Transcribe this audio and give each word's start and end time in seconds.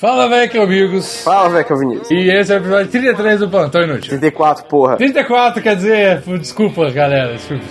Fala, 0.00 0.26
velho, 0.30 0.62
amigos. 0.62 1.22
Fala, 1.22 1.50
velho, 1.50 1.62
que 1.62 1.72
é 1.72 1.74
o 1.74 1.78
Vinícius. 1.78 2.10
E 2.10 2.30
esse 2.30 2.50
é 2.50 2.54
o 2.54 2.58
episódio 2.58 2.90
33 2.90 3.40
do 3.40 3.50
Plantão 3.50 3.82
Inútil. 3.82 4.08
34, 4.08 4.64
porra. 4.64 4.96
34, 4.96 5.62
quer 5.62 5.76
dizer, 5.76 6.22
desculpa, 6.38 6.90
galera. 6.90 7.34
Desculpa, 7.34 7.64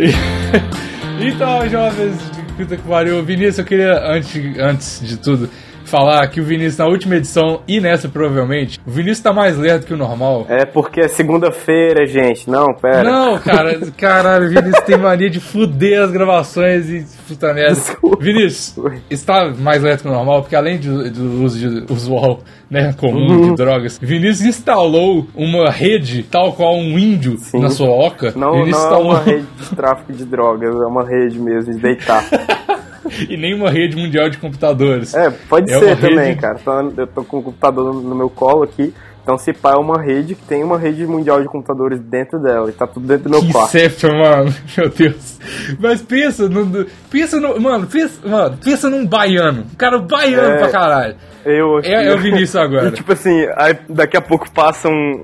então, 1.20 1.68
jovens, 1.68 2.16
de 2.30 2.42
puta 2.54 2.76
que 2.76 2.82
pariu. 2.88 3.24
Vinícius, 3.24 3.58
eu 3.58 3.64
queria, 3.64 3.98
antes, 4.06 4.56
antes 4.56 5.00
de 5.02 5.16
tudo, 5.16 5.50
falar 5.90 6.26
que 6.28 6.40
o 6.40 6.44
Vinícius, 6.44 6.78
na 6.78 6.86
última 6.86 7.16
edição 7.16 7.60
e 7.66 7.80
nessa 7.80 8.08
provavelmente, 8.08 8.78
o 8.86 8.90
Vinícius 8.90 9.20
tá 9.20 9.32
mais 9.32 9.58
lerdo 9.58 9.84
que 9.86 9.92
o 9.92 9.96
normal. 9.96 10.46
É 10.48 10.64
porque 10.64 11.00
é 11.00 11.08
segunda-feira, 11.08 12.06
gente. 12.06 12.48
Não, 12.48 12.66
pera. 12.74 13.02
Não, 13.02 13.38
cara, 13.38 13.78
caralho, 13.96 14.46
o 14.46 14.48
Vinícius 14.48 14.84
tem 14.84 14.96
mania 14.96 15.28
de 15.28 15.40
fuder 15.40 16.00
as 16.02 16.10
gravações 16.10 16.88
e 16.88 17.04
puta 17.26 17.52
merda. 17.52 17.74
Desculpa. 17.74 18.22
Vinícius, 18.24 18.74
está 19.10 19.52
mais 19.58 19.82
lento 19.82 20.02
que 20.02 20.08
o 20.08 20.12
normal, 20.12 20.42
porque 20.42 20.54
além 20.56 20.78
de- 20.78 21.10
do 21.10 21.42
uso 21.42 21.58
de, 21.58 21.92
usual, 21.92 22.40
né, 22.70 22.94
comum 22.96 23.26
Uhum. 23.28 23.50
de 23.50 23.56
drogas, 23.56 23.98
Vinícius 24.00 24.42
instalou 24.48 25.26
uma 25.34 25.70
rede 25.70 26.22
tal 26.22 26.52
qual 26.52 26.76
um 26.76 26.98
índio 26.98 27.36
na 27.54 27.68
sua 27.70 27.88
oca. 27.90 28.32
Não, 28.36 28.52
Vinícius 28.52 28.76
não 28.76 28.82
é 28.82 28.84
instalou 28.86 29.10
uma 29.10 29.18
rede 29.20 29.46
de 29.58 29.76
tráfico 29.76 30.12
de 30.12 30.24
drogas, 30.24 30.74
é 30.74 30.86
uma 30.86 31.04
rede 31.04 31.38
mesmo 31.38 31.72
de 31.72 31.78
deitar. 31.80 32.24
e 33.28 33.36
nem 33.36 33.54
uma 33.54 33.70
rede 33.70 33.96
mundial 33.96 34.28
de 34.28 34.38
computadores. 34.38 35.14
É, 35.14 35.30
pode 35.30 35.72
É 35.72 35.78
ser 35.78 35.96
também, 35.96 36.18
rede- 36.30 36.40
cara. 36.40 36.58
Então, 36.60 36.92
eu 36.96 37.06
tô 37.06 37.24
com 37.24 37.38
o 37.38 37.42
computador 37.42 37.92
no, 37.94 38.14
meu 38.14 38.30
colo 38.30 38.62
aqui. 38.64 38.92
Então, 39.22 39.36
se 39.36 39.52
pá, 39.52 39.72
é 39.72 39.76
uma 39.76 40.00
rede 40.00 40.34
que 40.34 40.42
tem 40.44 40.64
uma 40.64 40.78
rede 40.78 41.06
mundial 41.06 41.40
de 41.42 41.46
computadores 41.46 42.00
dentro 42.00 42.38
dela. 42.40 42.70
E 42.70 42.72
tá 42.72 42.86
tudo 42.86 43.06
dentro 43.06 43.24
do 43.24 43.30
meu 43.30 43.52
quarto. 43.52 43.76
Inception, 43.76 44.12
mano, 44.18 44.54
meu 44.76 44.88
Deus. 44.88 45.38
Mas 45.78 46.00
pensa 46.02 46.48
no. 46.48 46.86
Pensa 47.10 47.38
no. 47.38 47.60
Mano, 47.60 47.86
pensa, 47.86 48.26
mano, 48.26 48.56
pensa 48.64 48.88
num 48.88 49.06
baiano. 49.06 49.66
Um 49.72 49.76
cara 49.76 49.98
baiano 49.98 50.48
É. 50.54 50.58
pra 50.58 50.68
caralho. 50.70 51.14
Eu. 51.44 51.78
É, 51.84 52.06
é 52.06 52.14
o 52.14 52.18
Vinícius 52.18 52.56
agora. 52.56 52.88
E 52.88 52.92
tipo 52.92 53.12
assim, 53.12 53.46
aí 53.56 53.76
daqui 53.88 54.16
a 54.16 54.22
pouco 54.22 54.50
passa 54.50 54.88
um. 54.88 55.22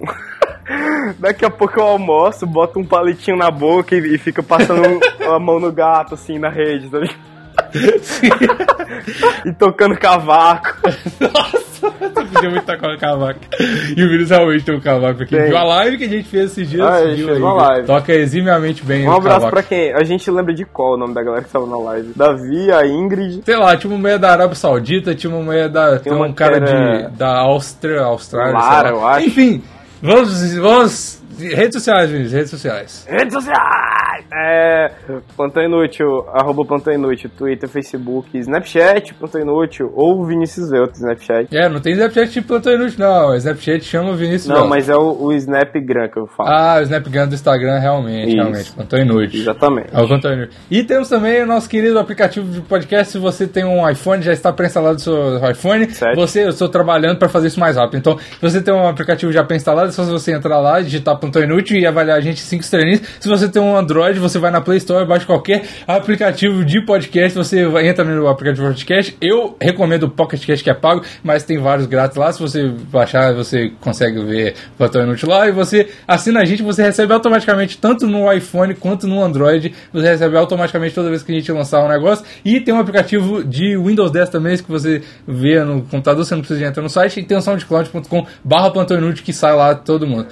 daqui 1.18 1.44
a 1.44 1.50
pouco 1.50 1.80
eu 1.80 1.84
almoço, 1.84 2.46
boto 2.46 2.78
um 2.78 2.84
palitinho 2.84 3.36
na 3.36 3.50
boca 3.50 3.94
e, 3.96 4.14
e 4.14 4.18
fica 4.18 4.42
passando 4.42 5.00
a 5.26 5.38
mão 5.38 5.58
no 5.58 5.72
gato, 5.72 6.14
assim, 6.14 6.38
na 6.38 6.50
rede, 6.50 6.88
tá 6.90 6.98
ligado? 6.98 7.16
E 9.44 9.52
tocando 9.52 9.96
cavaco. 9.96 10.76
Nossa, 11.20 11.58
você 11.90 12.24
podia 12.32 12.50
muito 12.50 12.70
a 12.70 12.96
cavaca. 12.98 13.40
E 13.96 14.02
o 14.02 14.08
Vinícius 14.08 14.30
realmente 14.30 14.64
tem 14.64 14.74
um 14.74 14.80
cavaco 14.80 15.22
aqui. 15.22 15.36
Viu 15.38 15.56
a 15.56 15.62
live 15.64 15.98
que 15.98 16.04
a 16.04 16.08
gente 16.08 16.28
fez 16.28 16.52
esses 16.52 16.68
dias? 16.68 16.86
Ah, 16.86 16.96
aí, 16.96 17.24
uma 17.24 17.52
live. 17.54 17.86
Toca 17.86 18.12
eximiamente 18.12 18.84
bem 18.84 19.06
Um 19.06 19.12
abraço 19.12 19.40
cavaco. 19.40 19.52
pra 19.52 19.62
quem? 19.62 19.92
A 19.92 20.02
gente 20.04 20.30
lembra 20.30 20.54
de 20.54 20.64
qual 20.64 20.94
o 20.94 20.96
nome 20.96 21.14
da 21.14 21.22
galera 21.22 21.42
que 21.44 21.50
tava 21.50 21.66
na 21.66 21.76
live? 21.78 22.12
Davi, 22.16 22.72
a 22.72 22.86
Ingrid. 22.86 23.42
Sei 23.44 23.56
lá, 23.56 23.76
tinha 23.76 23.90
uma 23.92 23.98
mulher 23.98 24.18
da 24.18 24.32
Arábia 24.32 24.54
Saudita, 24.56 25.14
tinha 25.14 25.32
uma 25.32 25.42
mulher 25.42 25.68
da. 25.68 25.98
Tem 25.98 26.12
uma 26.12 26.26
um 26.26 26.32
cara 26.32 26.56
era- 26.56 27.08
de, 27.08 27.16
da 27.16 27.38
Áustria, 27.38 28.02
Austrália. 28.02 28.52
Lara, 28.52 28.88
eu 28.90 29.06
acho. 29.06 29.26
Enfim, 29.26 29.62
vamos. 30.02 30.54
vamos 30.54 31.22
redes 31.38 31.74
sociais, 31.74 32.10
Vinícius, 32.10 32.32
redes 32.32 32.50
sociais. 32.50 33.06
Redes 33.08 33.32
sociais! 33.32 34.24
É. 34.32 34.90
Plantão 35.36 35.62
Inútil, 35.62 36.26
arroba 36.32 36.64
Plantão 36.64 36.92
Inútil, 36.92 37.30
Twitter, 37.36 37.68
Facebook, 37.68 38.36
Snapchat, 38.38 39.14
Plantão 39.14 39.40
Inútil, 39.40 39.92
ou 39.94 40.24
Vinícius 40.26 40.70
Velto, 40.70 40.94
Snapchat. 40.94 41.56
É, 41.56 41.68
não 41.68 41.80
tem 41.80 41.92
Snapchat 41.92 42.32
de 42.32 42.42
plantão 42.42 42.72
inútil, 42.72 42.98
não. 42.98 43.30
O 43.30 43.34
Snapchat 43.34 43.84
chama 43.84 44.10
o 44.10 44.16
Vinícius. 44.16 44.48
Não, 44.48 44.56
Velto. 44.56 44.70
mas 44.70 44.88
é 44.88 44.96
o, 44.96 45.22
o 45.22 45.32
Snapgram 45.32 46.08
que 46.08 46.18
eu 46.18 46.26
falo. 46.26 46.48
Ah, 46.48 46.76
o 46.80 46.82
Snapgram 46.82 47.28
do 47.28 47.34
Instagram, 47.34 47.78
realmente, 47.78 48.28
Isso. 48.28 48.36
realmente. 48.36 48.72
Plantão 48.72 48.98
inútil. 48.98 49.40
Exatamente. 49.40 49.88
É 49.92 50.00
o 50.00 50.08
plantão 50.08 50.32
inútil. 50.32 50.58
E 50.70 50.82
temos 50.82 51.08
também 51.08 51.42
o 51.42 51.46
nosso 51.46 51.68
querido 51.68 51.98
aplicativo 51.98 52.50
de 52.50 52.60
podcast. 52.62 53.12
Se 53.12 53.18
você 53.18 53.46
tem 53.46 53.64
um 53.64 53.88
iPhone, 53.88 54.22
já 54.22 54.32
está 54.32 54.52
pré-instalado 54.52 54.94
no 54.94 55.00
seu 55.00 55.50
iPhone. 55.50 55.90
Certo. 55.90 56.16
Você, 56.16 56.44
eu 56.44 56.50
estou 56.50 56.68
trabalhando 56.68 57.18
para 57.18 57.28
fazer 57.28 57.48
isso 57.48 57.60
mais 57.60 57.76
rápido. 57.76 57.98
Então, 57.98 58.18
se 58.18 58.40
você 58.40 58.62
tem 58.62 58.74
um 58.74 58.88
aplicativo 58.88 59.30
já 59.32 59.44
pré-instalado, 59.44 59.88
é 59.88 59.92
só 59.92 60.02
você 60.04 60.32
entrar 60.32 60.58
lá, 60.58 60.80
digitar 60.80 61.18
plantão 61.26 61.42
inútil 61.42 61.78
e 61.78 61.86
avaliar 61.86 62.16
a 62.16 62.20
gente 62.20 62.40
5 62.40 62.62
estrelinhas. 62.62 63.02
Se 63.20 63.28
você 63.28 63.48
tem 63.48 63.60
um 63.60 63.76
Android, 63.76 64.18
você 64.18 64.38
vai 64.38 64.50
na 64.50 64.60
Play 64.60 64.78
Store, 64.78 65.06
baixa 65.06 65.26
qualquer 65.26 65.64
aplicativo 65.86 66.64
de 66.64 66.80
podcast, 66.80 67.36
você 67.36 67.66
entra 67.84 68.04
no 68.04 68.28
aplicativo 68.28 68.66
de 68.66 68.74
podcast. 68.74 69.16
Eu 69.20 69.56
recomendo 69.60 70.04
o 70.04 70.10
Pocket 70.10 70.44
Cast 70.44 70.62
que 70.62 70.70
é 70.70 70.74
pago, 70.74 71.02
mas 71.22 71.42
tem 71.42 71.58
vários 71.58 71.86
grátis 71.86 72.16
lá. 72.16 72.32
Se 72.32 72.40
você 72.40 72.68
baixar, 72.68 73.34
você 73.34 73.72
consegue 73.80 74.22
ver 74.24 74.54
o 74.74 74.78
plantão 74.78 75.02
inútil 75.02 75.28
lá 75.28 75.48
e 75.48 75.52
você 75.52 75.88
assina 76.06 76.40
a 76.40 76.44
gente, 76.44 76.62
você 76.62 76.82
recebe 76.82 77.12
automaticamente 77.12 77.78
tanto 77.78 78.06
no 78.06 78.32
iPhone 78.32 78.74
quanto 78.74 79.06
no 79.06 79.22
Android. 79.22 79.74
Você 79.92 80.08
recebe 80.08 80.36
automaticamente 80.36 80.94
toda 80.94 81.10
vez 81.10 81.22
que 81.22 81.32
a 81.32 81.34
gente 81.34 81.50
lançar 81.52 81.84
um 81.84 81.88
negócio. 81.88 82.24
E 82.44 82.60
tem 82.60 82.72
um 82.72 82.78
aplicativo 82.78 83.44
de 83.44 83.76
Windows 83.76 84.10
10 84.10 84.28
também, 84.28 84.56
que 84.56 84.70
você 84.70 85.02
vê 85.26 85.62
no 85.62 85.82
computador, 85.82 86.24
você 86.24 86.34
não 86.34 86.42
precisa 86.42 86.64
entrar 86.64 86.82
no 86.82 86.88
site. 86.88 87.20
E 87.20 87.24
tem 87.24 87.36
o 87.36 87.42
soundcloud.com 87.42 88.26
barra 88.44 88.70
plantão 88.70 88.96
inútil 88.96 89.24
que 89.24 89.32
sai 89.32 89.54
lá 89.54 89.74
todo 89.74 90.06
mundo. 90.06 90.28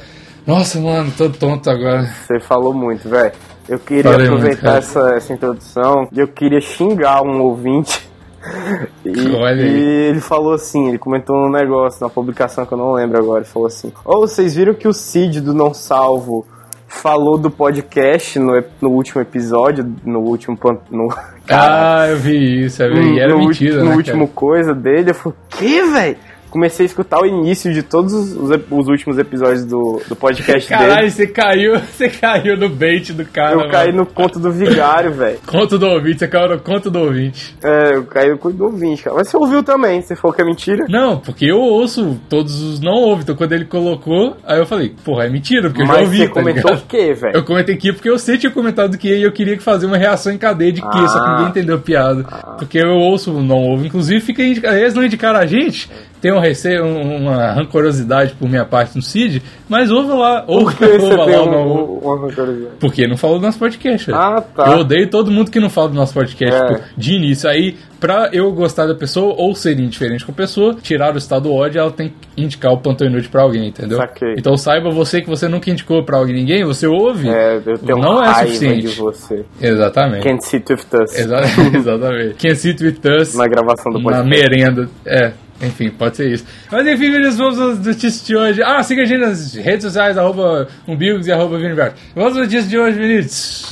Nossa, 0.46 0.78
mano, 0.80 1.10
tô 1.16 1.28
tonto 1.30 1.70
agora. 1.70 2.04
Você 2.26 2.38
falou 2.40 2.74
muito, 2.74 3.08
velho. 3.08 3.32
Eu 3.68 3.78
queria 3.78 4.02
Falei 4.12 4.28
muito, 4.28 4.34
aproveitar 4.40 4.62
cara. 4.62 4.78
essa, 4.78 5.00
essa 5.16 5.32
introdução 5.32 6.06
e 6.12 6.20
eu 6.20 6.28
queria 6.28 6.60
xingar 6.60 7.22
um 7.22 7.40
ouvinte. 7.42 8.08
E, 9.02 9.08
e 9.08 10.08
ele 10.10 10.20
falou 10.20 10.52
assim, 10.52 10.88
ele 10.88 10.98
comentou 10.98 11.34
um 11.34 11.50
negócio 11.50 11.98
na 12.02 12.10
publicação 12.10 12.66
que 12.66 12.72
eu 12.74 12.76
não 12.76 12.92
lembro 12.92 13.16
agora, 13.18 13.38
ele 13.38 13.48
falou 13.48 13.66
assim, 13.68 13.90
Ô, 14.04 14.18
vocês 14.20 14.54
viram 14.54 14.74
que 14.74 14.86
o 14.86 14.92
Cid 14.92 15.40
do 15.40 15.54
Não 15.54 15.72
Salvo 15.72 16.46
falou 16.86 17.38
do 17.38 17.50
podcast 17.50 18.38
no, 18.38 18.62
no 18.82 18.90
último 18.90 19.22
episódio, 19.22 19.90
no 20.04 20.20
último... 20.20 20.58
No, 20.90 21.08
Ah, 21.48 22.06
eu 22.10 22.18
vi 22.18 22.66
isso, 22.66 22.82
eu 22.82 22.94
vi. 22.94 23.14
E 23.14 23.18
era 23.18 23.32
no, 23.32 23.38
mentira, 23.38 23.76
ulti- 23.76 23.82
no 23.84 23.90
né, 23.90 23.96
último 23.96 24.26
cara? 24.26 24.34
coisa 24.34 24.74
dele, 24.74 25.10
eu 25.12 25.14
falei, 25.14 25.38
que, 25.48 25.82
velho? 25.84 26.16
Comecei 26.54 26.84
a 26.84 26.86
escutar 26.86 27.20
o 27.20 27.26
início 27.26 27.72
de 27.74 27.82
todos 27.82 28.12
os, 28.12 28.36
os 28.70 28.86
últimos 28.88 29.18
episódios 29.18 29.64
do, 29.64 30.00
do 30.08 30.14
podcast 30.14 30.68
dele. 30.68 30.80
Caralho, 30.88 31.10
você 31.10 31.26
caiu, 31.26 31.80
você 31.90 32.08
caiu 32.08 32.56
no 32.56 32.68
bait 32.68 33.12
do 33.12 33.24
cara. 33.24 33.54
Eu 33.54 33.68
caí 33.68 33.88
mano. 33.88 33.98
no 33.98 34.06
conto 34.06 34.38
do 34.38 34.52
vigário, 34.52 35.12
velho. 35.12 35.38
Conto 35.44 35.76
do 35.80 35.86
ouvinte, 35.88 36.20
você 36.20 36.28
caiu 36.28 36.50
no 36.50 36.60
conto 36.60 36.92
do 36.92 37.00
ouvinte. 37.00 37.56
É, 37.60 37.96
eu 37.96 38.04
caí 38.04 38.30
no 38.30 38.38
conto 38.38 38.56
do 38.56 38.64
ouvinte, 38.66 39.02
cara. 39.02 39.16
Mas 39.16 39.28
você 39.28 39.36
ouviu 39.36 39.64
também, 39.64 40.00
você 40.00 40.14
falou 40.14 40.32
que 40.32 40.42
é 40.42 40.44
mentira? 40.44 40.86
Não, 40.88 41.18
porque 41.18 41.44
eu 41.44 41.58
ouço 41.58 42.20
todos 42.28 42.62
os 42.62 42.78
não 42.80 42.92
ouve. 42.94 43.24
Então 43.24 43.34
quando 43.34 43.52
ele 43.52 43.64
colocou, 43.64 44.36
aí 44.46 44.60
eu 44.60 44.64
falei, 44.66 44.94
porra, 45.04 45.24
é 45.24 45.28
mentira, 45.28 45.68
porque 45.68 45.82
eu 45.82 45.86
já 45.86 45.92
Mas 45.94 46.02
ouvi. 46.02 46.18
você 46.18 46.28
tá 46.28 46.32
comentou 46.34 46.70
ligado? 46.70 46.84
o 46.84 46.86
quê, 46.86 47.14
velho? 47.14 47.34
Eu 47.36 47.44
comentei 47.44 47.74
aqui 47.74 47.92
porque 47.92 48.08
eu 48.08 48.16
sei 48.18 48.34
que 48.36 48.42
tinha 48.42 48.52
comentado 48.52 48.96
que 48.96 49.08
e 49.12 49.22
eu 49.24 49.32
queria 49.32 49.56
que 49.56 49.62
fazer 49.64 49.86
uma 49.86 49.96
reação 49.96 50.32
em 50.32 50.38
cadeia 50.38 50.70
de 50.72 50.80
que, 50.80 51.08
só 51.08 51.18
que 51.20 51.26
Ah. 51.28 51.32
ninguém 51.32 51.48
entendeu 51.48 51.74
a 51.74 51.78
piada. 51.80 52.22
Porque 52.58 52.78
eu 52.78 52.90
ouço 52.94 53.32
o 53.32 53.42
não 53.42 53.56
ouve. 53.56 53.88
Inclusive, 53.88 54.20
fica 54.20 54.40
eles 54.40 54.94
não 54.94 55.02
indicaram 55.04 55.40
a 55.40 55.46
gente. 55.46 55.90
Tem 56.24 56.32
um 56.32 56.38
receio, 56.40 56.86
um- 56.86 57.16
uma 57.18 57.52
rancorosidade 57.52 58.32
por 58.38 58.48
minha 58.48 58.64
parte 58.64 58.96
no 58.96 59.02
Cid, 59.02 59.42
mas 59.68 59.90
ouve 59.90 60.08
lá. 60.08 60.42
Ouve, 60.46 60.74
Por 60.74 60.88
que 60.88 61.02
ouve 61.04 61.16
lá, 61.16 61.42
um, 61.42 61.48
um, 61.50 61.98
uma 61.98 62.18
rancorosidade? 62.28 62.76
Porque 62.80 63.06
não 63.06 63.18
falou 63.18 63.38
do 63.38 63.44
nosso 63.44 63.58
podcast. 63.58 64.10
Ah, 64.10 64.40
tá. 64.40 64.72
Eu 64.72 64.78
odeio 64.78 65.10
todo 65.10 65.30
mundo 65.30 65.50
que 65.50 65.60
não 65.60 65.68
fala 65.68 65.90
do 65.90 65.94
nosso 65.94 66.14
podcast 66.14 66.56
É. 66.62 66.66
tipo, 66.76 66.80
de 66.96 67.12
início. 67.14 67.46
Aí, 67.50 67.76
pra 68.00 68.30
eu 68.32 68.50
gostar 68.52 68.86
da 68.86 68.94
pessoa 68.94 69.34
ou 69.36 69.54
ser 69.54 69.78
indiferente 69.78 70.24
com 70.24 70.32
a 70.32 70.34
pessoa, 70.34 70.74
tirar 70.80 71.14
o 71.14 71.18
estado 71.18 71.42
do 71.42 71.52
ódio, 71.52 71.78
ela 71.78 71.90
tem 71.90 72.08
que 72.08 72.42
indicar 72.42 72.72
o 72.72 72.78
plantão 72.78 73.06
inútil 73.06 73.30
pra 73.30 73.42
alguém, 73.42 73.68
entendeu? 73.68 73.98
Saquei. 73.98 74.34
Então 74.38 74.56
saiba 74.56 74.88
você 74.90 75.20
que 75.20 75.28
você 75.28 75.46
nunca 75.46 75.70
indicou 75.70 76.02
pra 76.04 76.16
alguém 76.16 76.34
ninguém, 76.36 76.64
você 76.64 76.86
ouve. 76.86 77.28
É, 77.28 77.60
eu 77.66 77.76
tenho 77.78 77.98
não 77.98 78.22
é 78.22 78.26
raiva 78.28 78.46
suficiente. 78.46 78.86
de 78.88 78.94
você. 78.98 79.44
Exatamente. 79.60 80.22
Can't 80.26 80.42
sit 80.46 80.70
with 80.70 80.78
us. 81.02 81.18
Exa- 81.18 81.42
Exatamente. 81.76 82.34
Can't 82.36 82.56
sit 82.56 82.80
with 82.80 82.98
us 83.20 83.34
Na 83.34 83.46
gravação 83.46 83.92
do 83.92 83.98
na 83.98 84.04
podcast. 84.04 84.28
merenda. 84.30 84.88
É. 85.04 85.32
Enfim, 85.64 85.90
pode 85.90 86.16
ser 86.16 86.30
isso. 86.30 86.44
Mas 86.70 86.86
enfim, 86.86 87.10
meninos, 87.10 87.36
vamos 87.36 87.60
às 87.60 87.78
notícias 87.78 88.24
de 88.24 88.36
hoje. 88.36 88.62
Ah, 88.62 88.82
siga 88.82 89.02
a 89.02 89.04
gente 89.04 89.20
nas 89.20 89.54
redes 89.54 89.84
sociais, 89.84 90.16
arroba 90.18 90.68
umbigos 90.86 91.26
e 91.26 91.32
arroba 91.32 91.58
Viniberto. 91.58 91.96
Vamos 92.14 92.32
às 92.32 92.38
notícias 92.38 92.68
de 92.68 92.78
hoje, 92.78 92.98
meninos. 92.98 93.70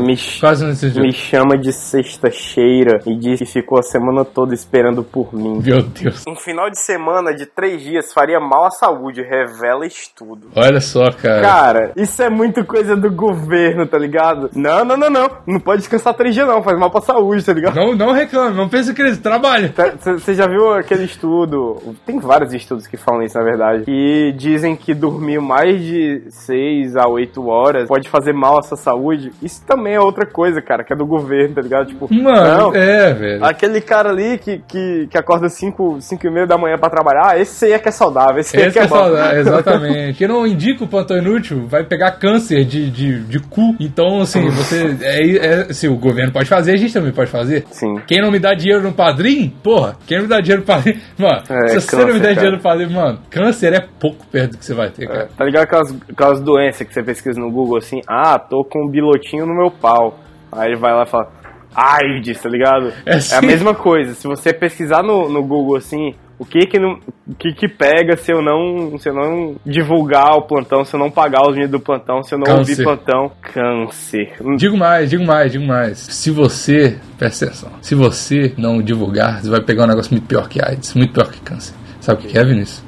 Me, 0.00 0.16
Quase 0.40 0.64
notícias 0.64 0.92
de 0.92 1.00
me 1.00 1.12
chama 1.12 1.58
de 1.58 1.72
sexta-cheira 1.72 3.00
e 3.06 3.16
diz 3.16 3.38
que 3.38 3.46
ficou 3.46 3.78
a 3.78 3.82
semana 3.82 4.24
toda 4.24 4.54
esperando 4.54 5.02
por 5.02 5.34
mim. 5.34 5.60
Meu 5.64 5.82
Deus. 5.82 6.22
Um 6.26 6.36
final 6.36 6.70
de 6.70 6.78
semana 6.78 7.34
de 7.34 7.46
três 7.46 7.82
dias 7.82 8.12
faria 8.12 8.38
mal 8.40 8.66
à 8.66 8.70
saúde, 8.70 9.22
revela 9.22 9.86
estudo. 9.86 10.48
Olha 10.54 10.80
só, 10.80 11.10
cara. 11.10 11.42
Cara, 11.42 11.92
isso 11.96 12.22
é 12.22 12.30
muito 12.30 12.64
coisa 12.64 12.96
do 12.96 13.10
governo, 13.10 13.86
tá 13.86 13.98
ligado? 13.98 14.50
Não, 14.54 14.84
não, 14.84 14.96
não, 14.96 15.10
não. 15.10 15.30
Não 15.46 15.60
pode 15.60 15.80
descansar 15.80 16.14
três 16.14 16.34
dias, 16.34 16.46
não. 16.46 16.62
Faz 16.62 16.78
mal 16.78 16.90
pra 16.90 17.00
saúde, 17.00 17.44
tá 17.44 17.52
ligado? 17.52 17.74
Não, 17.74 17.94
não 17.94 18.12
reclame, 18.12 18.56
não 18.56 18.68
pense 18.68 18.92
que 18.94 19.02
eles 19.02 19.18
trabalham. 19.18 19.70
Você 20.02 20.34
já 20.34 20.46
viu 20.46 20.72
aquele 20.72 21.04
estudo 21.04 21.23
estudo, 21.24 21.94
tem 22.04 22.20
vários 22.20 22.52
estudos 22.52 22.86
que 22.86 22.96
falam 22.96 23.22
isso, 23.22 23.36
na 23.38 23.44
verdade, 23.44 23.84
que 23.84 24.34
dizem 24.36 24.76
que 24.76 24.92
dormir 24.92 25.40
mais 25.40 25.80
de 25.80 26.22
6 26.28 26.96
a 26.96 27.08
8 27.08 27.46
horas 27.48 27.88
pode 27.88 28.08
fazer 28.08 28.32
mal 28.32 28.58
à 28.58 28.62
sua 28.62 28.76
saúde. 28.76 29.32
Isso 29.42 29.64
também 29.66 29.94
é 29.94 30.00
outra 30.00 30.26
coisa, 30.26 30.60
cara, 30.60 30.84
que 30.84 30.92
é 30.92 30.96
do 30.96 31.06
governo, 31.06 31.54
tá 31.54 31.62
ligado? 31.62 31.86
Tipo, 31.86 32.12
Mano, 32.12 32.70
não, 32.70 32.74
é, 32.74 33.14
velho. 33.14 33.44
aquele 33.44 33.80
cara 33.80 34.10
ali 34.10 34.38
que, 34.38 34.62
que, 34.68 35.06
que 35.10 35.18
acorda 35.18 35.48
5, 35.48 36.00
5 36.00 36.26
e 36.26 36.30
meia 36.30 36.46
da 36.46 36.58
manhã 36.58 36.76
pra 36.76 36.90
trabalhar, 36.90 37.40
esse 37.40 37.64
aí 37.64 37.72
é 37.72 37.78
que 37.78 37.88
é 37.88 37.92
saudável, 37.92 38.38
esse 38.38 38.56
aí 38.56 38.64
é 38.64 38.66
Esse 38.66 38.74
que 38.74 38.78
é, 38.80 38.84
é 38.84 38.88
saudável, 38.88 39.40
exatamente. 39.40 40.18
Quem 40.18 40.28
não 40.28 40.46
indica 40.46 40.84
o 40.84 40.88
plantão 40.88 41.16
inútil 41.16 41.66
vai 41.66 41.84
pegar 41.84 42.12
câncer 42.12 42.64
de, 42.64 42.90
de, 42.90 43.20
de 43.20 43.38
cu. 43.38 43.74
Então, 43.80 44.20
assim, 44.20 44.48
você. 44.50 44.96
É, 45.00 45.70
é, 45.70 45.72
se 45.72 45.88
o 45.88 45.96
governo 45.96 46.32
pode 46.32 46.48
fazer, 46.48 46.72
a 46.72 46.76
gente 46.76 46.92
também 46.92 47.12
pode 47.12 47.30
fazer. 47.30 47.64
Sim. 47.70 47.96
Quem 48.06 48.20
não 48.20 48.30
me 48.30 48.38
dá 48.38 48.54
dinheiro 48.54 48.82
no 48.82 48.92
padrinho, 48.92 49.52
porra, 49.62 49.96
quem 50.06 50.18
não 50.18 50.24
me 50.24 50.30
dá 50.30 50.40
dinheiro 50.40 50.62
no 50.62 50.66
padrinho. 50.66 51.00
Mano, 51.18 51.42
É, 51.48 51.68
se 51.68 51.80
você 51.82 51.96
não 52.04 52.14
me 52.14 52.20
der 52.20 52.34
dinheiro 52.34 52.56
no 52.56 52.62
padrinho, 52.62 52.90
mano, 52.90 53.18
câncer 53.30 53.72
é 53.72 53.80
pouco 54.00 54.26
perto 54.26 54.52
do 54.52 54.58
que 54.58 54.64
você 54.64 54.74
vai 54.74 54.90
ter, 54.90 55.04
É, 55.04 55.06
cara. 55.06 55.28
tá 55.36 55.44
ligado 55.44 55.62
aquelas, 55.62 55.94
aquelas 56.10 56.40
doenças 56.40 56.86
que 56.86 56.92
você 56.92 57.02
pesquisa 57.02 57.38
no 57.40 57.50
Google 57.50 57.76
assim, 57.78 58.00
ah, 58.08 58.38
tô 58.38 58.64
com 58.64 58.86
um 58.86 58.90
bilotinho 58.90 59.46
no 59.46 59.54
meu 59.54 59.70
pau. 59.70 60.18
Aí 60.50 60.70
ele 60.70 60.76
vai 60.80 60.92
lá 60.92 61.02
e 61.04 61.06
fala, 61.06 61.28
AIDS, 61.74 62.40
tá 62.42 62.48
ligado? 62.48 62.92
É 63.06 63.12
É, 63.12 63.14
assim. 63.16 63.34
a 63.34 63.42
mesma 63.42 63.74
coisa. 63.74 64.14
Se 64.14 64.26
você 64.26 64.52
pesquisar 64.52 65.02
no, 65.02 65.28
no 65.28 65.42
Google 65.42 65.76
assim, 65.76 66.14
o 66.38 66.44
que 66.44 66.66
que, 66.66 66.78
não, 66.78 66.98
o 67.28 67.34
que 67.38 67.52
que 67.52 67.68
pega 67.68 68.16
se 68.16 68.32
eu 68.32 68.42
não 68.42 68.98
se 68.98 69.08
eu 69.08 69.14
não 69.14 69.54
divulgar 69.64 70.32
o 70.36 70.42
plantão, 70.42 70.84
se 70.84 70.94
eu 70.94 71.00
não 71.00 71.10
pagar 71.10 71.42
os 71.42 71.52
dinheiros 71.54 71.70
do 71.70 71.80
plantão, 71.80 72.22
se 72.22 72.34
eu 72.34 72.38
não 72.38 72.44
Câncer. 72.46 72.58
ouvir 72.72 72.82
plantão? 72.84 73.30
Câncer. 73.40 74.32
Hum, 74.42 74.56
Digo 74.56 74.76
mais, 74.76 75.10
digo 75.10 75.24
mais, 75.24 75.52
digo 75.52 75.64
mais. 75.64 75.98
Se 75.98 76.30
você, 76.30 76.98
presta 77.18 77.46
atenção, 77.46 77.70
se 77.80 77.94
você 77.94 78.52
não 78.58 78.82
divulgar, 78.82 79.40
você 79.42 79.50
vai 79.50 79.60
pegar 79.60 79.84
um 79.84 79.88
negócio 79.88 80.12
muito 80.12 80.26
pior 80.26 80.48
que 80.48 80.60
AIDS, 80.64 80.94
muito 80.94 81.12
pior 81.12 81.30
que 81.30 81.40
câncer. 81.40 81.74
Sabe 82.00 82.22
o 82.24 82.26
que 82.28 82.38
é, 82.38 82.44
Vinícius? 82.44 82.82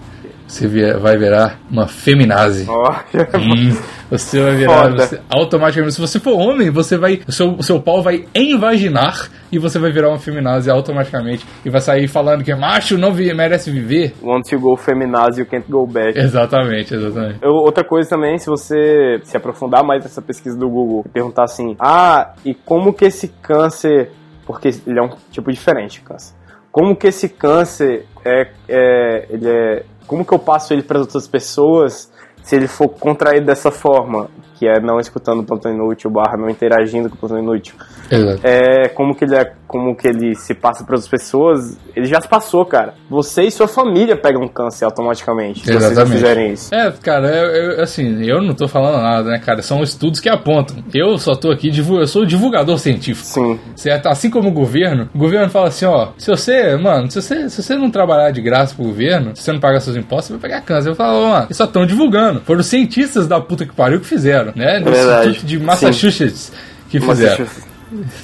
Você 0.47 0.69
vai 0.95 1.17
virar 1.17 1.59
uma 1.71 1.89
feminazi. 1.89 2.67
Ó, 2.69 2.93
Hum, 3.37 3.77
você 4.11 4.41
vai 4.41 4.55
virar 4.55 4.91
você- 4.93 5.21
automaticamente. 5.29 5.95
Se 5.95 6.01
você 6.01 6.21
for 6.21 6.35
homem, 6.39 6.71
você 6.71 6.97
vai. 6.97 7.21
O 7.27 7.33
seu, 7.33 7.61
seu 7.63 7.81
pau 7.81 8.01
vai 8.03 8.25
envaginar 8.35 9.29
e 9.51 9.59
você 9.59 9.79
vai 9.79 9.91
virar 9.91 10.09
uma 10.09 10.19
feminazi 10.19 10.71
automaticamente. 10.71 11.45
E 11.65 11.71
vai 11.71 11.81
sair 11.81 12.07
falando 12.09 12.45
que 12.45 12.53
é 12.53 12.57
macho 12.57 12.97
não 12.97 13.13
vi- 13.13 13.33
merece 13.35 13.71
viver. 13.71 14.15
Once 14.23 14.55
you 14.55 14.61
go 14.61 14.77
feminazi, 14.77 15.41
you 15.41 15.47
can't 15.47 15.67
go 15.71 15.87
back. 15.87 16.17
Exatamente, 16.19 16.95
exatamente. 16.95 17.39
Eu- 17.43 17.53
outra 17.55 17.83
coisa 17.85 18.09
também, 18.09 18.39
se 18.39 18.47
você 18.47 19.21
se 19.25 19.37
aprofundar 19.37 19.83
mais 19.85 20.03
nessa 20.05 20.23
pesquisa 20.23 20.57
do 20.57 20.69
Google 20.69 21.03
e 21.07 21.09
perguntar 21.09 21.45
assim, 21.45 21.75
ah, 21.81 22.35
e 22.45 22.55
como 22.55 22.93
que 22.93 23.05
esse 23.07 23.29
câncer, 23.43 24.11
porque 24.47 24.69
ele 24.87 24.99
é 24.99 25.03
um 25.03 25.11
tipo 25.31 25.51
diferente 25.51 25.95
de 25.99 26.01
câncer, 26.03 26.35
como 26.71 26.95
que 26.95 27.07
esse 27.09 27.29
câncer 27.29 28.05
é, 28.25 28.49
é, 28.69 29.27
ele 29.31 29.49
é, 29.49 29.83
como 30.07 30.25
que 30.25 30.33
eu 30.33 30.39
passo 30.39 30.73
ele 30.73 30.83
para 30.83 30.99
outras 30.99 31.27
pessoas 31.27 32.11
se 32.47 32.55
ele 32.55 32.69
for 32.69 32.89
contraído 32.89 33.45
dessa 33.47 33.73
forma, 33.73 34.29
que 34.57 34.67
é 34.67 34.81
não 34.81 34.99
escutando 35.01 35.41
o 35.41 35.45
plantão 35.45 35.71
inútil, 35.75 36.09
barra 36.11 36.37
não 36.39 36.49
interagindo 36.49 37.11
com 37.11 37.17
o 37.17 37.19
plantão 37.19 37.39
inútil, 37.41 37.75
Exato. 38.11 38.41
é 38.45 38.89
como 38.89 39.15
que 39.17 39.25
ele 39.25 39.35
é, 39.35 39.53
como 39.67 39.95
que 39.97 40.07
ele 40.07 40.35
se 40.37 40.55
passa 40.55 40.85
para 40.85 40.95
outras 40.95 41.09
pessoas, 41.11 41.77
ele 41.95 42.07
já 42.07 42.21
se 42.21 42.29
passou, 42.29 42.65
cara. 42.65 42.95
Você 43.11 43.43
e 43.43 43.51
sua 43.51 43.67
família 43.69 44.17
pegam 44.17 44.47
câncer 44.49 44.85
automaticamente, 44.85 45.61
se 45.67 45.73
vocês 45.75 46.09
fizerem 46.11 46.53
isso. 46.53 46.73
É, 46.75 46.91
cara, 47.03 47.27
eu, 47.29 47.73
eu- 47.75 47.83
assim, 47.83 48.25
eu 48.25 48.41
não 48.41 48.55
tô 48.55 48.67
falando 48.69 49.03
nada, 49.03 49.29
né, 49.29 49.39
cara? 49.41 49.61
São 49.61 49.83
estudos 49.83 50.21
que 50.21 50.29
apontam. 50.29 50.77
Eu 50.95 51.19
só 51.19 51.35
tô 51.35 51.51
aqui, 51.51 51.71
eu 51.77 52.07
sou 52.07 52.25
divulgador 52.25 52.79
científico. 52.79 53.27
Sim. 53.27 53.59
Certo? 53.75 54.07
Assim 54.07 54.31
como 54.31 54.49
o 54.49 54.53
governo, 54.53 55.11
o 55.15 55.19
governo 55.19 55.51
fala 55.51 55.67
assim, 55.69 55.85
ó, 55.85 56.11
se 56.17 56.31
você, 56.31 56.77
mano, 56.77 57.11
se 57.11 57.21
você, 57.21 57.51
se 57.51 57.63
você 57.63 57.77
não 57.77 57.91
trabalhar 57.91 58.31
de 58.31 58.41
graça 58.41 58.75
pro 58.75 58.85
governo, 58.85 59.35
se 59.37 59.43
você 59.43 59.53
não 59.53 59.61
pagar 59.61 59.81
seus 59.81 59.97
impostos, 59.97 60.29
você 60.29 60.33
vai 60.35 60.41
pegar 60.43 60.61
câncer. 60.63 60.91
Eu 60.91 60.95
falo, 60.95 61.19
ó, 61.25 61.29
mano, 61.33 61.45
eles 61.49 61.57
só 61.57 61.65
estão 61.65 61.85
divulgando. 61.85 62.36
Foram 62.45 62.61
os 62.61 62.67
cientistas 62.67 63.27
da 63.27 63.41
puta 63.41 63.65
que 63.67 63.73
pariu 63.75 64.01
que 64.01 64.07
fizeram, 64.07 64.53
né? 64.55 64.79
No. 64.79 64.91
Instituto 64.91 65.47
de 65.47 65.59
Massachusetts 65.59 66.53
que 66.91 67.01
fizeram. 67.01 67.39
Massachusetts. 67.39 67.76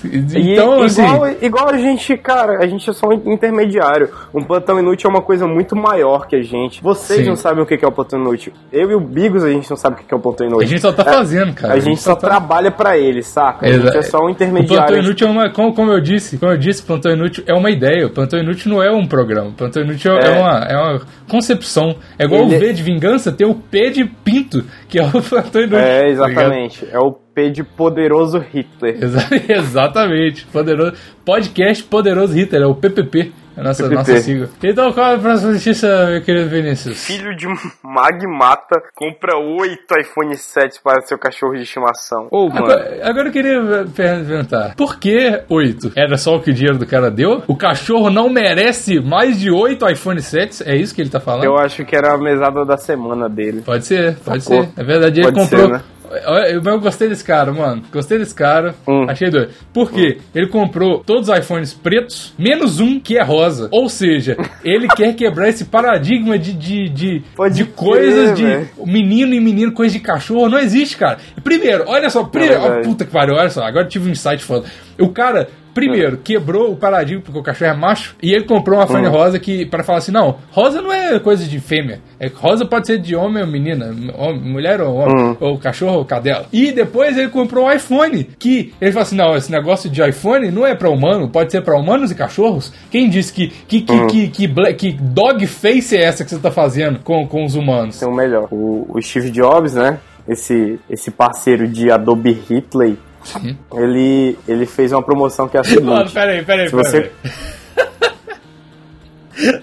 Então, 0.04 0.80
e, 0.82 0.84
assim, 0.86 1.02
igual, 1.04 1.28
igual 1.42 1.68
a 1.68 1.76
gente, 1.78 2.16
cara, 2.16 2.58
a 2.62 2.66
gente 2.66 2.88
é 2.88 2.92
só 2.92 3.06
um 3.08 3.32
intermediário. 3.32 4.08
Um 4.34 4.42
plantão 4.42 4.78
inútil 4.78 5.08
é 5.08 5.12
uma 5.12 5.22
coisa 5.22 5.46
muito 5.46 5.76
maior 5.76 6.26
que 6.26 6.36
a 6.36 6.42
gente. 6.42 6.82
Vocês 6.82 7.20
Sim. 7.20 7.28
não 7.28 7.36
sabem 7.36 7.62
o 7.62 7.66
que 7.66 7.74
é 7.84 7.88
o 7.88 7.92
plantão 7.92 8.20
inútil. 8.20 8.52
Eu 8.72 8.90
e 8.90 8.94
o 8.94 9.00
Bigos, 9.00 9.44
a 9.44 9.50
gente 9.50 9.68
não 9.70 9.76
sabe 9.76 9.96
o 10.00 10.04
que 10.04 10.12
é 10.12 10.16
o 10.16 10.20
plantão 10.20 10.46
a 10.46 10.50
inútil. 10.50 10.68
gente 10.68 10.80
só 10.80 10.92
tá 10.92 11.04
fazendo, 11.04 11.54
cara. 11.54 11.74
A 11.74 11.78
gente 11.78 12.00
só 12.00 12.14
tá- 12.14 12.28
trabalha 12.28 12.70
pra 12.70 12.96
ele, 12.98 13.22
saca? 13.22 13.66
A 13.66 13.72
gente 13.72 13.96
é 13.96 14.02
só 14.02 14.18
um 14.18 14.20
O 14.20 14.24
plantão 14.26 14.46
intermediário. 14.48 14.98
inútil 14.98 15.28
é 15.28 15.30
uma, 15.30 15.50
como, 15.52 15.74
como 15.74 15.92
eu 15.92 16.00
disse, 16.00 16.38
como 16.38 16.52
eu 16.52 16.58
disse, 16.58 16.82
plantão 16.82 17.12
inútil 17.12 17.44
é 17.46 17.54
uma 17.54 17.70
ideia. 17.70 18.06
O 18.06 18.10
plantão 18.10 18.38
inútil 18.40 18.72
não 18.72 18.82
é 18.82 18.90
um 18.90 19.06
programa. 19.06 19.50
O 19.50 19.52
plantão 19.52 19.82
inútil 19.82 20.12
é, 20.16 20.26
É. 20.26 20.38
uma, 20.40 20.58
é 20.68 20.76
uma 20.76 21.00
concepção. 21.28 21.96
É 22.18 22.24
igual 22.24 22.42
Ele- 22.42 22.56
o 22.56 22.58
V 22.58 22.72
de 22.72 22.82
vingança, 22.82 23.30
tem 23.32 23.46
o 23.46 23.54
P 23.54 23.90
de 23.90 24.04
pinto, 24.04 24.64
que 24.88 24.98
é 24.98 25.04
o 25.04 25.10
plantão 25.22 25.62
inútil. 25.62 25.78
É, 25.78 26.00
tá 26.02 26.08
exatamente. 26.08 26.88
É 26.90 26.98
o 26.98 27.12
P 27.34 27.50
de 27.50 27.62
poderoso 27.64 28.38
Hitler. 28.38 28.96
Exa- 29.02 29.28
exatamente. 29.48 30.44
Poderoso, 30.46 30.94
podcast 31.24 31.82
Poderoso 31.84 32.34
Hitler, 32.34 32.62
é 32.62 32.66
o 32.66 32.74
PPP. 32.74 33.32
É 33.54 33.60
a 33.60 33.64
nossa, 33.64 33.82
PPP. 33.82 33.94
nossa 33.98 34.16
sigla. 34.20 34.48
Então, 34.62 34.92
qual 34.94 35.10
é 35.12 35.14
a 35.14 35.18
próxima 35.18 35.52
notícia, 35.52 36.06
meu 36.06 36.22
querido 36.22 36.48
Vinícius? 36.48 37.04
Filho 37.06 37.36
de 37.36 37.46
um 37.46 37.52
magmata 37.84 38.80
compra 38.94 39.36
oito 39.36 39.94
iPhone 40.00 40.34
7 40.34 40.80
para 40.82 41.02
seu 41.02 41.18
cachorro 41.18 41.54
de 41.54 41.62
estimação. 41.62 42.28
Ô, 42.30 42.48
mano. 42.48 42.64
Agora, 42.64 43.00
agora 43.02 43.28
eu 43.28 43.32
queria 43.32 43.60
perguntar, 43.94 44.74
por 44.74 44.98
que 44.98 45.42
8? 45.50 45.92
Era 45.94 46.16
só 46.16 46.36
o 46.36 46.40
que 46.40 46.50
o 46.50 46.54
dinheiro 46.54 46.78
do 46.78 46.86
cara 46.86 47.10
deu? 47.10 47.42
O 47.46 47.54
cachorro 47.54 48.08
não 48.08 48.30
merece 48.30 48.98
mais 49.00 49.38
de 49.38 49.50
8 49.50 49.86
iPhone 49.90 50.20
7? 50.22 50.62
É 50.66 50.74
isso 50.74 50.94
que 50.94 51.02
ele 51.02 51.10
tá 51.10 51.20
falando? 51.20 51.44
Eu 51.44 51.58
acho 51.58 51.84
que 51.84 51.94
era 51.94 52.14
a 52.14 52.18
mesada 52.18 52.64
da 52.64 52.78
semana 52.78 53.28
dele. 53.28 53.60
Pode 53.60 53.84
ser, 53.84 54.16
pode 54.24 54.44
Sacou? 54.44 54.64
ser. 54.64 54.70
É 54.80 54.82
verdade, 54.84 55.20
ele 55.20 55.30
Pode 55.30 55.40
comprou. 55.40 55.66
ser, 55.66 55.72
né? 55.74 55.82
Eu, 56.12 56.62
eu 56.62 56.80
gostei 56.80 57.08
desse 57.08 57.24
cara, 57.24 57.52
mano. 57.52 57.82
Gostei 57.92 58.18
desse 58.18 58.34
cara. 58.34 58.74
Hum. 58.86 59.06
Achei 59.08 59.30
doido. 59.30 59.50
Por 59.72 59.90
quê? 59.90 60.18
Ele 60.34 60.46
comprou 60.48 61.02
todos 61.04 61.28
os 61.28 61.38
iPhones 61.38 61.72
pretos, 61.72 62.34
menos 62.38 62.80
um 62.80 63.00
que 63.00 63.18
é 63.18 63.22
rosa. 63.22 63.68
Ou 63.70 63.88
seja, 63.88 64.36
ele 64.62 64.88
quer 64.88 65.14
quebrar 65.16 65.48
esse 65.48 65.64
paradigma 65.64 66.38
de, 66.38 66.52
de, 66.52 66.88
de, 66.88 67.22
de 67.52 67.64
coisas 67.64 68.36
de 68.36 68.44
velho. 68.44 68.68
menino 68.84 69.34
e 69.34 69.40
menino, 69.40 69.72
coisa 69.72 69.92
de 69.92 70.00
cachorro. 70.00 70.48
Não 70.48 70.58
existe, 70.58 70.96
cara. 70.96 71.18
Primeiro, 71.42 71.84
olha 71.86 72.10
só. 72.10 72.24
Primeiro, 72.24 72.56
ó, 72.56 72.62
verdade. 72.62 72.88
puta 72.88 73.04
que 73.04 73.10
pariu, 73.10 73.34
olha 73.34 73.50
só. 73.50 73.62
Agora 73.62 73.84
eu 73.84 73.88
tive 73.88 74.08
um 74.08 74.12
insight 74.12 74.42
foda. 74.44 74.66
O 74.98 75.08
cara. 75.08 75.48
Primeiro, 75.74 76.18
quebrou 76.18 76.72
o 76.72 76.76
paradigma 76.76 77.22
porque 77.24 77.38
o 77.38 77.42
cachorro 77.42 77.70
é 77.70 77.74
macho 77.74 78.14
e 78.22 78.32
ele 78.32 78.44
comprou 78.44 78.78
um 78.78 78.82
iPhone 78.84 79.06
Hum. 79.06 79.10
rosa 79.10 79.38
que 79.38 79.64
para 79.66 79.82
falar 79.82 79.98
assim, 79.98 80.12
não, 80.12 80.36
rosa 80.50 80.80
não 80.82 80.92
é 80.92 81.18
coisa 81.18 81.44
de 81.44 81.58
fêmea. 81.60 82.00
É, 82.20 82.28
rosa 82.28 82.64
pode 82.64 82.86
ser 82.86 82.98
de 82.98 83.16
homem 83.16 83.42
ou 83.42 83.48
menina, 83.48 83.86
homem- 84.16 84.40
mulher 84.40 84.80
ou 84.80 84.94
homem, 84.96 85.24
Hum. 85.30 85.36
ou 85.40 85.58
cachorro 85.58 85.98
ou 85.98 86.04
cadela. 86.04 86.46
E 86.52 86.72
depois 86.72 87.16
ele 87.16 87.28
comprou 87.28 87.66
o 87.66 87.72
iPhone, 87.72 88.24
que 88.38 88.72
ele 88.80 88.92
fala 88.92 89.02
assim, 89.02 89.16
não, 89.16 89.34
esse 89.36 89.50
negócio 89.50 89.88
de 89.88 90.02
iPhone 90.06 90.50
não 90.50 90.66
é 90.66 90.74
para 90.74 90.90
humano, 90.90 91.28
pode 91.28 91.50
ser 91.52 91.62
para 91.62 91.76
humanos 91.78 92.10
e 92.10 92.14
cachorros. 92.14 92.72
Quem 92.90 93.08
disse 93.08 93.32
que 93.32 93.48
que 93.48 93.80
que, 93.82 94.06
que, 94.06 94.28
que, 94.28 94.46
bla- 94.46 94.72
que 94.72 94.92
dog 94.92 95.46
face 95.46 95.96
é 95.96 96.02
essa 96.04 96.24
que 96.24 96.30
você 96.30 96.38
tá 96.38 96.50
fazendo 96.50 97.00
com, 97.00 97.26
com 97.26 97.44
os 97.44 97.54
humanos? 97.54 97.98
tem 97.98 98.08
o 98.08 98.14
melhor. 98.14 98.48
O, 98.50 98.86
o 98.88 99.00
Steve 99.02 99.30
Jobs, 99.30 99.74
né? 99.74 99.98
Esse, 100.28 100.78
esse 100.88 101.10
parceiro 101.10 101.66
de 101.66 101.90
Adobe 101.90 102.30
Hitler, 102.48 102.94
Sim. 103.24 103.56
ele, 103.74 104.38
ele 104.48 104.66
fez 104.66 104.92
uma 104.92 105.02
promoção 105.02 105.48
que 105.48 105.56
é 105.56 105.60
a 105.60 105.62
Mano, 105.80 105.96
seguinte. 106.08 106.12
peraí, 106.12 106.44
peraí, 106.44 106.68
Se 106.68 106.76
peraí. 106.76 106.92
você- 106.92 107.10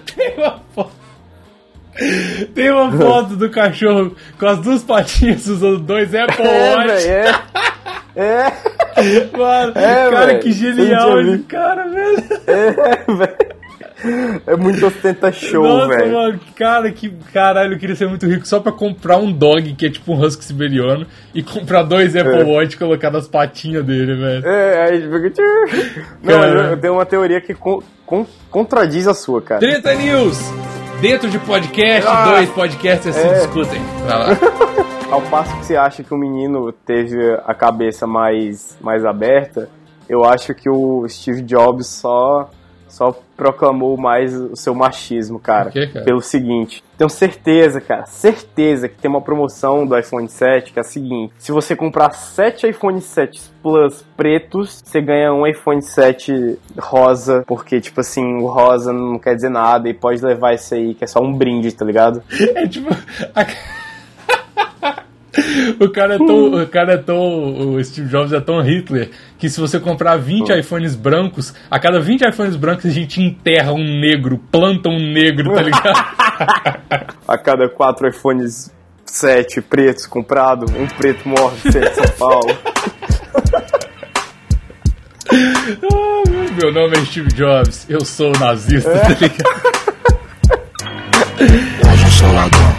Tem 0.16 0.34
uma 0.36 0.60
foto. 0.74 0.90
Tem 2.54 2.70
uma 2.70 2.90
foto 2.92 3.36
do 3.36 3.50
cachorro 3.50 4.16
com 4.38 4.46
as 4.46 4.58
duas 4.60 4.82
patinhas 4.82 5.46
usando 5.46 5.78
dois 5.80 6.14
Apple 6.14 6.36
É, 6.46 6.74
Watch. 6.74 6.86
velho, 6.86 7.10
é. 7.10 7.50
É, 8.16 9.36
Mano, 9.36 9.72
É, 9.76 10.10
cara, 10.10 10.26
velho. 10.26 10.40
que 10.40 10.52
genial 10.52 11.20
esse 11.20 11.38
cara, 11.44 11.86
velho. 11.88 12.24
é, 12.46 13.12
velho. 13.12 13.49
É 14.46 14.56
muito 14.56 14.86
ostenta 14.86 15.30
show, 15.32 15.88
velho. 15.88 16.12
mano, 16.12 16.40
cara, 16.56 16.90
que 16.90 17.10
caralho, 17.32 17.74
eu 17.74 17.78
queria 17.78 17.94
ser 17.96 18.08
muito 18.08 18.26
rico 18.26 18.46
só 18.46 18.60
pra 18.60 18.72
comprar 18.72 19.16
um 19.18 19.30
dog 19.32 19.74
que 19.74 19.86
é 19.86 19.90
tipo 19.90 20.12
um 20.12 20.20
husky 20.20 20.44
siberiano 20.44 21.06
e 21.34 21.42
comprar 21.42 21.82
dois 21.82 22.16
Apple 22.16 22.40
É. 22.40 22.44
Watch 22.44 22.74
e 22.74 22.78
colocar 22.78 23.10
nas 23.10 23.28
patinhas 23.28 23.84
dele, 23.84 24.14
velho. 24.16 24.46
É, 24.46 24.82
aí 24.90 25.00
fica. 25.02 25.42
Não, 26.22 26.40
Cara. 26.40 26.46
eu, 26.48 26.62
eu 26.70 26.76
tenho 26.80 26.92
uma 26.94 27.06
teoria 27.06 27.40
que 27.40 27.54
con- 27.54 27.82
con- 28.06 28.26
contradiz 28.50 29.06
a 29.06 29.14
sua, 29.14 29.40
cara. 29.42 29.60
Treta 29.60 29.94
News! 29.94 30.38
Dentro 31.00 31.30
de 31.30 31.38
podcast, 31.38 32.06
Ah, 32.06 32.24
dois 32.32 32.50
podcasts 32.50 33.14
se 33.14 33.20
é. 33.26 33.34
discutem. 33.34 33.80
Vai 34.06 34.18
lá. 34.18 34.26
Ao 35.10 35.22
passo 35.22 35.56
que 35.58 35.64
você 35.66 35.76
acha 35.76 36.02
que 36.04 36.12
o 36.14 36.16
menino 36.18 36.70
teve 36.72 37.16
a 37.46 37.52
cabeça 37.54 38.06
mais, 38.06 38.76
mais 38.80 39.04
aberta, 39.04 39.68
eu 40.08 40.24
acho 40.24 40.54
que 40.54 40.68
o 40.70 41.04
Steve 41.08 41.42
Jobs 41.42 41.86
só, 41.86 42.50
só 42.90 43.18
proclamou 43.36 43.96
mais 43.96 44.34
o 44.34 44.54
seu 44.54 44.74
machismo, 44.74 45.38
cara. 45.38 45.70
Quê, 45.70 45.86
cara? 45.86 46.04
Pelo 46.04 46.20
seguinte, 46.20 46.82
tenho 46.98 47.08
certeza, 47.08 47.80
cara, 47.80 48.04
certeza 48.06 48.88
que 48.88 48.98
tem 48.98 49.10
uma 49.10 49.20
promoção 49.22 49.86
do 49.86 49.96
iPhone 49.98 50.28
7 50.28 50.72
que 50.72 50.78
é 50.78 50.82
a 50.82 50.84
seguinte: 50.84 51.32
se 51.38 51.50
você 51.52 51.74
comprar 51.74 52.10
7 52.12 52.68
iPhone 52.68 53.00
7 53.00 53.40
Plus 53.62 54.04
pretos, 54.16 54.82
você 54.84 55.00
ganha 55.00 55.32
um 55.34 55.46
iPhone 55.46 55.82
7 55.82 56.58
rosa, 56.78 57.44
porque, 57.46 57.80
tipo 57.80 58.00
assim, 58.00 58.36
o 58.42 58.46
rosa 58.46 58.92
não 58.92 59.18
quer 59.18 59.34
dizer 59.34 59.50
nada 59.50 59.88
e 59.88 59.94
pode 59.94 60.22
levar 60.24 60.54
isso 60.54 60.74
aí, 60.74 60.94
que 60.94 61.04
é 61.04 61.06
só 61.06 61.20
um 61.20 61.32
brinde, 61.32 61.72
tá 61.72 61.84
ligado? 61.84 62.22
É 62.54 62.66
tipo. 62.66 62.88
a- 63.34 63.79
O 65.80 65.88
cara, 65.88 66.14
é 66.14 66.18
tão, 66.18 66.62
o 66.62 66.66
cara 66.66 66.92
é 66.94 66.96
tão. 66.96 67.74
O 67.74 67.84
Steve 67.84 68.08
Jobs 68.08 68.32
é 68.32 68.40
tão 68.40 68.60
Hitler 68.60 69.10
que 69.38 69.48
se 69.48 69.60
você 69.60 69.80
comprar 69.80 70.16
20 70.16 70.50
iPhones 70.58 70.94
brancos, 70.94 71.54
a 71.70 71.78
cada 71.78 72.00
20 72.00 72.28
iPhones 72.28 72.56
brancos 72.56 72.86
a 72.86 72.90
gente 72.90 73.20
enterra 73.20 73.72
um 73.72 74.00
negro, 74.00 74.38
planta 74.50 74.88
um 74.88 74.98
negro, 75.12 75.52
tá 75.54 75.62
ligado? 75.62 76.00
A 77.26 77.38
cada 77.38 77.68
4 77.68 78.08
iPhones 78.08 78.70
7 79.04 79.60
pretos 79.62 80.06
comprado, 80.06 80.66
um 80.76 80.86
preto 80.86 81.28
morre, 81.28 81.56
7 81.70 81.94
São 81.94 82.08
Paulo. 82.18 82.58
Ah, 83.44 83.80
Meu 86.60 86.72
nome 86.72 86.96
é 86.96 87.04
Steve 87.04 87.32
Jobs, 87.34 87.86
eu 87.88 88.04
sou 88.04 88.32
nazista, 88.32 88.90
tá 88.90 89.08
ligado? 89.08 89.80
Hoje 91.40 92.04
eu 92.04 92.10
sou 92.10 92.32
ladrão, 92.32 92.76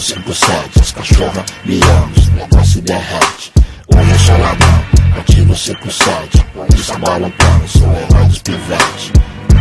artigo 0.00 0.32
57, 0.34 0.80
as 0.80 0.92
cachorras 0.92 1.44
me 1.64 1.80
amam, 1.82 2.10
os 2.16 2.28
negócio 2.28 2.80
derrete. 2.82 3.52
Hoje 3.94 4.10
eu 4.10 4.18
sou 4.18 4.38
ladrão, 4.38 4.84
artigo 5.16 5.56
57, 5.56 6.46
isso 6.74 6.98
bola 6.98 7.30
pano, 7.30 7.68
sou 7.68 7.92
herói 7.92 8.24
dos 8.26 8.38
pivetes. 8.38 9.12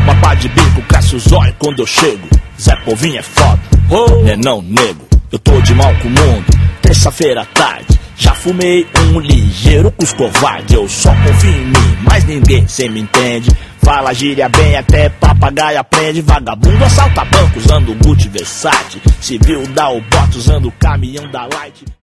Papá 0.06 0.36
de 0.36 0.48
bico, 0.50 0.82
os 1.16 1.32
olhos 1.34 1.56
quando 1.60 1.80
eu 1.80 1.88
chego. 1.88 2.28
Zé 2.60 2.76
Povinho 2.78 3.20
é 3.20 3.22
foda, 3.22 3.60
oh. 3.90 4.24
né 4.24 4.38
não, 4.38 4.62
nego. 4.62 5.08
Eu 5.32 5.40
tô 5.40 5.60
de 5.62 5.76
mal 5.76 5.94
com 5.96 6.08
o 6.08 6.12
mundo, 6.12 6.46
terça-feira 6.82 7.42
à 7.42 7.46
tarde. 7.46 8.00
Já 8.16 8.34
fumei 8.34 8.88
um 9.12 9.20
ligeiro 9.20 9.92
com 9.92 10.04
os 10.04 10.14
covardes. 10.14 10.74
Eu 10.74 10.88
só 10.90 11.10
confio 11.16 11.52
em 11.52 11.66
mim, 11.66 11.98
mas 12.04 12.26
ninguém 12.26 12.68
cê 12.68 12.90
me 12.90 13.02
entende. 13.02 13.50
Fala 13.90 14.14
gíria 14.14 14.48
bem, 14.48 14.78
até 14.78 15.10
papagaio 15.10 15.80
aprende. 15.80 16.22
Vagabundo 16.22 16.86
assalta 16.86 17.26
banco 17.26 17.58
usando 17.58 17.96
Gucci 17.96 18.30
Versace. 18.30 19.02
Civil 19.20 19.66
dá 19.74 19.90
o 19.90 20.00
bote 20.00 20.38
usando 20.38 20.68
o 20.68 20.72
caminhão 20.74 21.28
da 21.32 21.48
Light. 21.48 21.90